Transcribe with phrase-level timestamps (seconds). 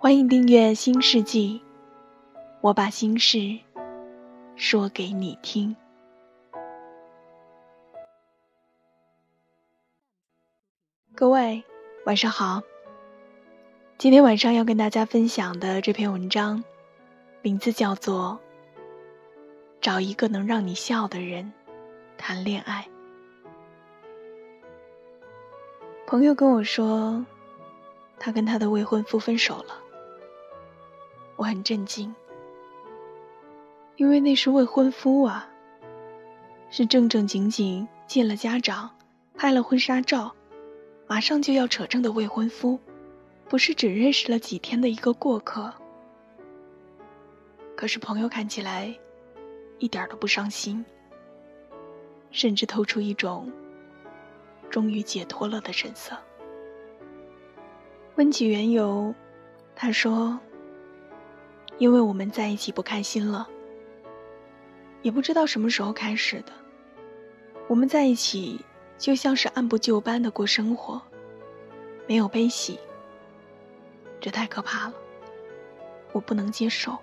[0.00, 1.60] 欢迎订阅《新世纪》，
[2.60, 3.58] 我把心事
[4.54, 5.74] 说给你听。
[11.16, 11.64] 各位
[12.06, 12.62] 晚上好。
[13.98, 16.62] 今天晚上要跟大家分享的这篇文章，
[17.42, 18.38] 名字叫做
[19.80, 21.52] 《找一个能让你笑的人
[22.16, 22.86] 谈恋爱》。
[26.06, 27.26] 朋友跟我说，
[28.20, 29.87] 他跟他的未婚夫分手了。
[31.38, 32.12] 我很震惊，
[33.94, 35.48] 因为那是未婚夫啊，
[36.68, 38.90] 是正正经经见了家长、
[39.36, 40.34] 拍了婚纱照，
[41.06, 42.80] 马上就要扯证的未婚夫，
[43.48, 45.72] 不是只认识了几天的一个过客。
[47.76, 48.92] 可是朋友看起来
[49.78, 50.84] 一点都不伤心，
[52.32, 53.48] 甚至透出一种。
[54.68, 56.14] 终于解脱了的神色。
[58.16, 59.14] 问起缘由，
[59.76, 60.38] 他说
[61.78, 63.48] ：“因为我们在一起不开心了，
[65.02, 66.52] 也不知道什么时候开始的。
[67.68, 68.60] 我们在一起
[68.98, 71.00] 就像是按部就班的过生活，
[72.06, 72.78] 没有悲喜。
[74.20, 74.94] 这太可怕了，
[76.12, 76.96] 我不能接受。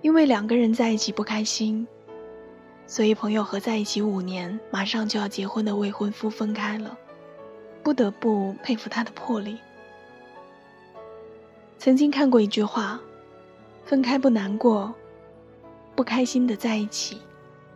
[0.00, 1.86] 因为两个人在一起不开心。”
[2.88, 6.96] 所以，朋友和在一起五年、马上就要结婚的未婚夫分开了，
[7.82, 9.58] 不得不佩服他的魄力。
[11.78, 13.00] 曾经看过一句话
[13.86, 14.92] ：“分开不难过，
[15.94, 17.22] 不开心的在一起，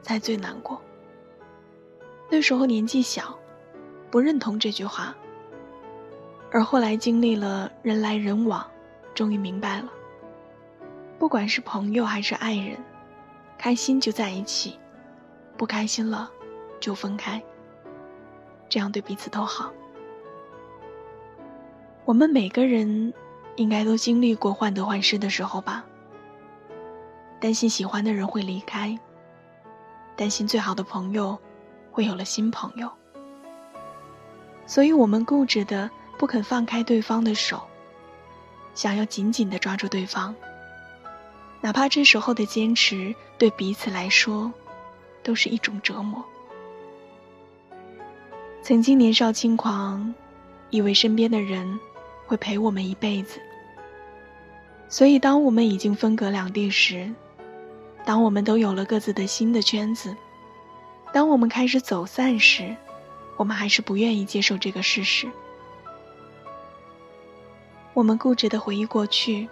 [0.02, 0.82] 才最难过。”
[2.28, 3.38] 那时候年纪小，
[4.10, 5.14] 不认同这句话。
[6.50, 8.66] 而后来经历了人来人往，
[9.14, 9.88] 终于明白了：
[11.18, 12.76] 不管是朋友还是爱人，
[13.56, 14.78] 开心就在一起。
[15.56, 16.28] 不开心了，
[16.80, 17.40] 就分开。
[18.68, 19.72] 这样对彼此都好。
[22.04, 23.14] 我们每个人
[23.56, 25.84] 应该都经历过患得患失的时候吧？
[27.40, 28.98] 担心喜欢的人会离开，
[30.16, 31.38] 担心最好的朋友
[31.90, 32.90] 会有了新朋友，
[34.66, 37.60] 所以我们固执的不肯放开对方的手，
[38.74, 40.34] 想要紧紧的抓住对方，
[41.60, 44.52] 哪怕这时候的坚持对彼此来说。
[45.24, 46.20] 都是一种折磨。
[48.60, 50.12] 曾经年少轻狂，
[50.70, 51.78] 以为身边的人
[52.32, 53.38] 会陪我们一辈子。
[54.88, 57.12] 所以，当我们已经分隔两地时，
[58.06, 60.16] 当我们都有了各自的新的圈子，
[61.12, 62.74] 当我们开始走散时，
[63.36, 65.30] 我们还是不愿意接受这个事实。
[67.92, 69.46] 我们固执的回忆过去，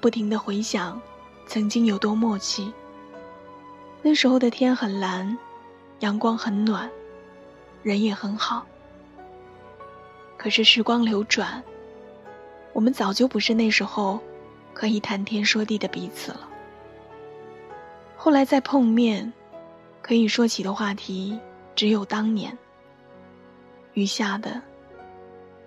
[0.00, 1.00] 不停的回想
[1.46, 2.72] 曾经有多默契。
[4.02, 5.38] 那时候的天很蓝，
[6.00, 6.90] 阳光很暖，
[7.84, 8.66] 人也很好。
[10.40, 11.62] 可是时光流转，
[12.72, 14.18] 我们早就不是那时候
[14.72, 16.48] 可以谈天说地的彼此了。
[18.16, 19.30] 后来再碰面，
[20.00, 21.38] 可以说起的话题
[21.76, 22.56] 只有当年，
[23.92, 24.62] 余下的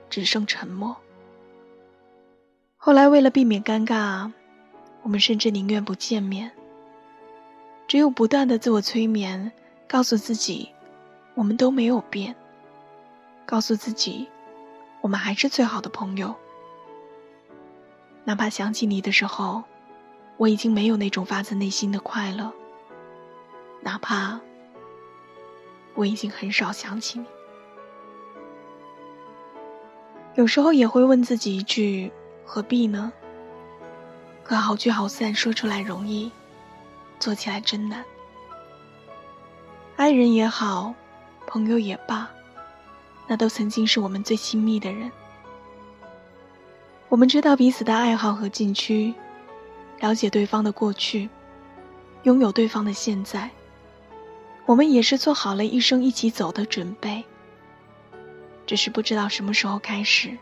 [0.10, 0.98] 只剩沉默。
[2.76, 4.32] 后来为了避免尴尬，
[5.04, 6.50] 我们甚至宁愿不见面。
[7.88, 9.52] 只有不断的自我催眠，
[9.88, 10.68] 告诉自己，
[11.36, 12.36] 我们都没有变。
[13.46, 14.28] 告诉自己，
[15.04, 16.34] 我们还是最好的朋友。
[18.24, 19.62] 哪怕想起你的时候，
[20.38, 22.54] 我已经没有那种发自内心的快乐。
[23.82, 24.40] 哪怕
[25.94, 27.26] 我已经很少想起你，
[30.36, 32.10] 有时候也会问自己一句：
[32.46, 33.12] 何必呢？
[34.42, 36.32] 可好聚好散，说出来容易。
[37.20, 38.06] 做起来真难。
[39.98, 40.94] 爱人也好，
[41.46, 42.30] 朋友也罢，
[43.28, 45.12] 那都曾经是我们最亲密的人。
[47.10, 49.14] 我们知道彼此的爱好和禁区，
[50.00, 51.30] 了解对方的过去，
[52.24, 53.50] 拥有对方的现在。
[54.66, 57.24] 我们也是做好了一生一起走的准备。
[58.66, 60.38] 只是不知道什么时候开始，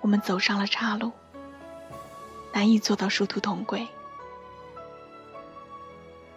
[0.00, 1.12] 我们走上了岔路，
[2.52, 3.86] 难以做到殊途同归。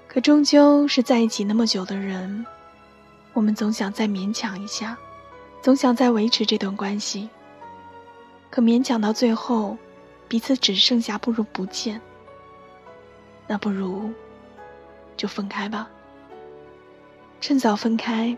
[0.07, 2.46] 可终究是在一起那么久的人，
[3.31, 4.96] 我们总想再勉强一下，
[5.63, 7.30] 总想再维持这段关系。
[8.50, 9.77] 可勉强到最后，
[10.27, 12.00] 彼此只剩下不如不见。
[13.48, 14.12] 那不如
[15.15, 15.89] 就分开吧，
[17.39, 18.38] 趁早分开，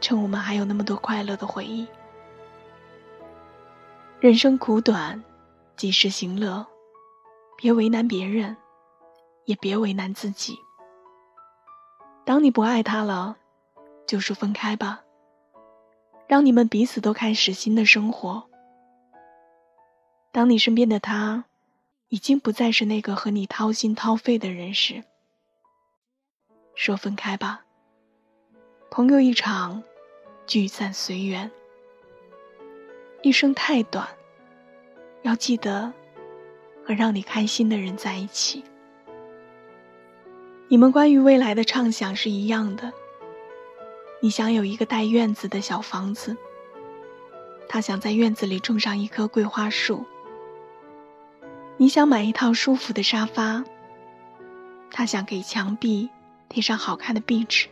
[0.00, 1.86] 趁我们还有那么多快乐的回忆。
[4.18, 5.22] 人生苦短，
[5.76, 6.66] 及时行乐，
[7.58, 8.56] 别为难别人，
[9.44, 10.58] 也别为难自己。
[12.24, 13.36] 当你不爱他了，
[14.06, 15.02] 就说分开吧，
[16.30, 18.48] 让你们彼此都开始新的生活。
[20.30, 21.44] 当你身边的他。
[22.12, 25.04] 已经不再是那个和你掏心掏肺的人时，
[26.74, 27.64] 说分开吧。
[28.90, 29.80] 朋友一场，
[30.48, 31.48] 聚散随缘。
[33.22, 34.08] 一生太短，
[35.22, 35.92] 要记得
[36.84, 38.64] 和让你开心的人在一起。
[40.66, 42.92] 你们关于未来的畅想是一样的。
[44.22, 46.36] 你想有一个带院子的小房子，
[47.66, 50.04] 他想在院子里种上一棵桂花树。
[51.78, 53.64] 你想买一套舒服的沙发，
[54.90, 56.10] 他想给墙壁
[56.50, 57.66] 贴上好看的壁纸。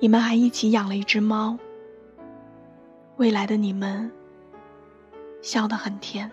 [0.00, 1.56] 你们还一起养了一只猫。
[3.16, 4.10] 未来的你们
[5.40, 6.28] 笑得很甜。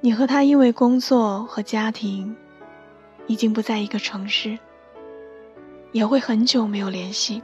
[0.00, 2.34] 你和他因为工作和家庭
[3.26, 4.58] 已经不在一个城市，
[5.96, 7.42] 也会很久没有联系。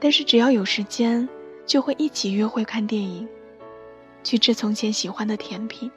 [0.00, 1.28] 但是只要有时间，
[1.66, 3.28] 就会一起约会看电影。
[4.24, 5.90] 去吃从前喜欢的甜品，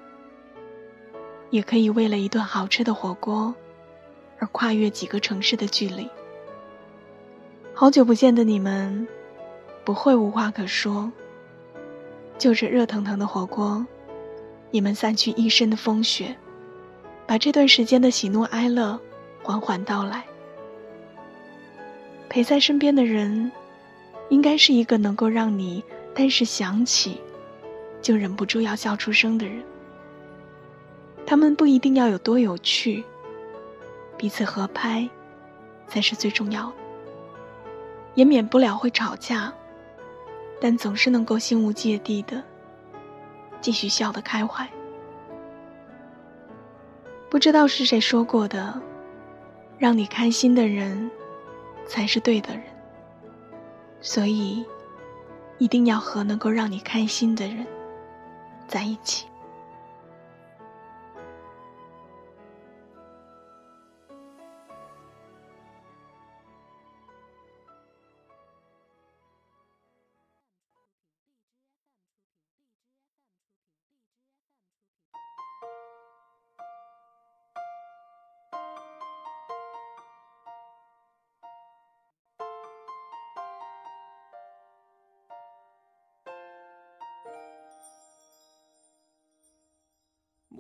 [1.52, 3.56] 也可以为了一顿好吃的火锅
[4.40, 6.08] 而跨越几个城市的距离。
[7.74, 9.08] 好久不见的你们，
[9.86, 11.10] 不会无话可说。
[12.38, 13.84] 就着热腾腾的火锅，
[14.70, 16.36] 你们散去一身的风雪，
[17.26, 19.00] 把这段时间的喜怒哀乐
[19.42, 20.24] 缓缓道来。
[22.30, 23.52] 陪在身边的人，
[24.30, 25.84] 应该是一个能够让你
[26.14, 27.20] 但是想起。
[28.02, 29.62] 就忍不住要笑出声的人，
[31.26, 33.04] 他们不一定要有多有趣，
[34.16, 35.10] 彼此合拍
[35.86, 36.74] 才是最重要的。
[38.16, 39.54] 也免不了会吵架，
[40.62, 42.42] 但总是能够心无芥蒂的
[43.60, 44.66] 继续笑得开怀。
[47.30, 48.82] 不知道是谁说过的，
[49.78, 51.12] 让你开心的人
[51.90, 52.64] 才是对的人，
[54.00, 54.64] 所以
[55.58, 57.66] 一定要和能够让你开心的人。
[58.68, 59.29] 在一起。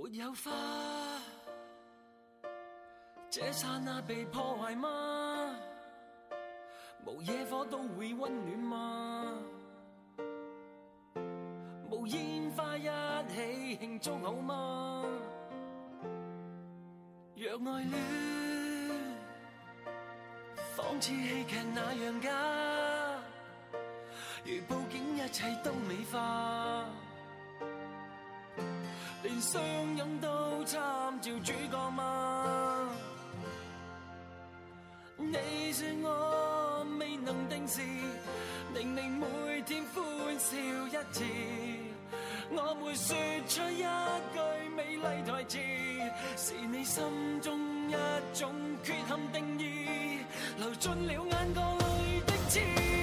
[0.01, 0.49] 没有花，
[3.29, 5.55] 这刹那被破坏吗？
[7.05, 9.33] 无野火都会温暖吗？
[11.91, 12.87] 无烟花一
[13.27, 15.03] 起庆祝好吗？
[17.35, 17.93] 若爱恋
[20.75, 22.29] 仿似戏剧那样假，
[24.45, 26.85] 如布景一切都美化。
[29.39, 29.61] 相
[29.97, 30.79] 拥都参
[31.21, 32.89] 照主角吗？
[35.17, 37.81] 你说我未能定时，
[38.73, 40.03] 令你每天欢
[40.39, 41.23] 笑一次。
[42.51, 43.15] 我会说
[43.47, 43.83] 出一
[44.33, 44.39] 句
[44.75, 45.57] 美丽台词，
[46.35, 47.03] 是你心
[47.41, 47.95] 中一
[48.33, 48.51] 种
[48.83, 50.19] 缺陷定义，
[50.57, 52.98] 流进了眼角里的刺。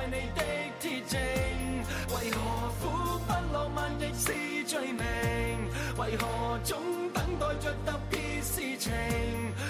[0.00, 0.40] 爱你的
[0.80, 1.20] 铁证。
[2.08, 2.38] 为何
[2.80, 4.32] 苦不浪漫亦是
[4.64, 5.04] 罪名？
[5.98, 6.78] 为何总
[7.12, 8.90] 等待着特别事情？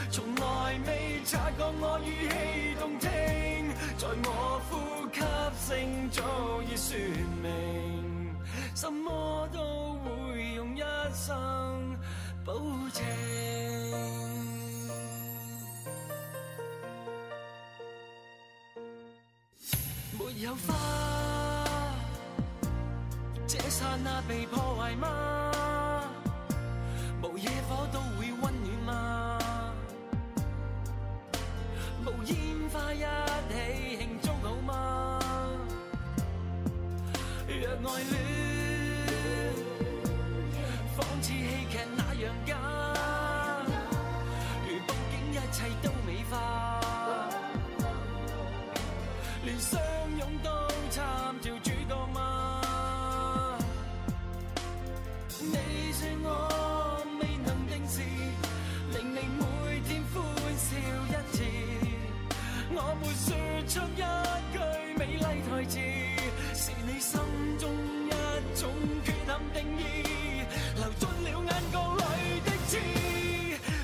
[0.08, 4.78] 从来未察觉我语气动听，在我呼
[5.12, 5.20] 吸
[5.66, 6.22] 声早
[6.62, 6.96] 已说
[7.42, 8.32] 明，
[8.76, 9.58] 什么都
[10.04, 10.80] 会用一
[11.12, 11.98] 生。
[12.44, 13.04] 保证
[20.42, 20.74] 有花，
[23.46, 26.02] 这刹那被破坏吗？
[27.22, 29.38] 无野火都会温暖吗？
[32.06, 32.36] 无烟
[32.72, 33.00] 花一
[33.52, 35.18] 起庆祝好吗？
[37.46, 38.14] 爱恋，
[40.96, 41.34] 仿似戏
[41.68, 42.56] 剧那样假，
[44.66, 46.80] 如布景一切都美化，
[49.44, 49.78] 连相
[62.90, 63.30] 我没说
[63.68, 64.02] 出一
[64.52, 64.58] 句
[64.98, 65.78] 美丽台词，
[66.54, 67.20] 是你心
[67.56, 67.70] 中
[68.06, 68.10] 一
[68.58, 68.68] 种
[69.04, 69.80] 缺陷定义，
[70.74, 72.02] 流进了眼角里
[72.44, 72.78] 的刺。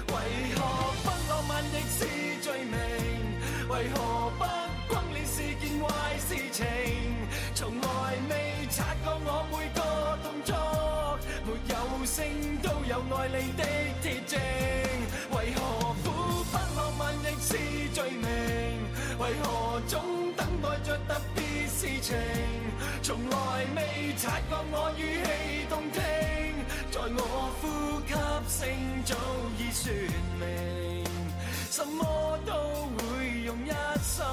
[0.08, 0.12] 为
[0.56, 0.58] 何
[1.04, 2.04] 不浪漫亦是
[2.42, 2.74] 罪名？
[3.68, 3.94] 为何
[4.36, 4.42] 不
[4.92, 5.86] 轟烈是件坏
[6.18, 6.64] 事情？
[7.54, 7.86] 從來
[8.28, 9.78] 未察觉我每個
[10.24, 10.50] 動作，
[11.46, 13.62] 沒有聲都有愛你的
[14.02, 14.75] 鐵證。
[19.26, 22.16] 为何总等待着特别事情？
[23.02, 26.00] 从来未察觉我语气动听，
[26.92, 27.66] 在我呼
[28.06, 28.14] 吸
[28.46, 28.68] 声
[29.04, 29.16] 早
[29.58, 29.92] 已说
[30.38, 31.04] 明，
[31.72, 32.52] 什么都
[32.94, 34.24] 会用一生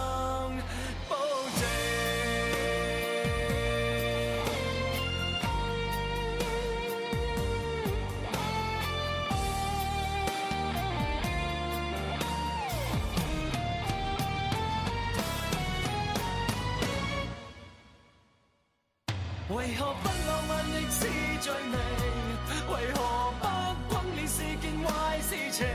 [19.63, 21.07] 为何不浪漫亦是
[21.39, 21.79] 罪名？
[22.67, 22.99] 为何
[23.39, 23.47] 不
[23.95, 25.65] 轰烈是件坏事情？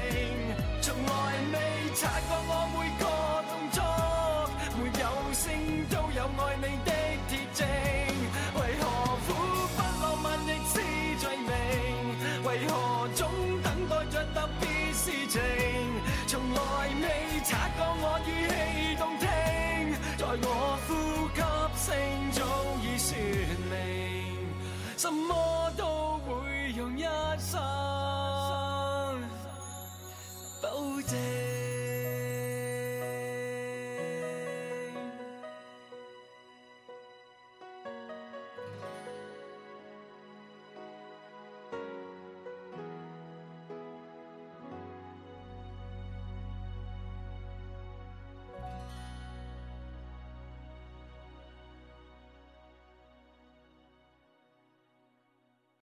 [0.82, 1.08] 从来
[1.54, 1.56] 未
[1.94, 2.67] 察觉我